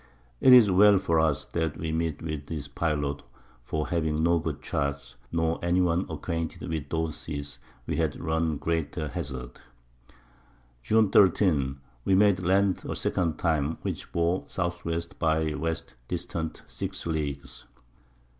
[0.39, 3.21] It is well for us, that we met with this Pilot,
[3.61, 8.57] for having no good Charts, nor any one acquainted with those Seas, we had run
[8.57, 9.59] greater Hazards.
[10.81, 11.81] June 13.
[12.03, 14.55] We made Land a second time, which bore S.
[14.55, 15.01] W.
[15.19, 15.75] by W.
[16.07, 17.65] distant 6 Leagues.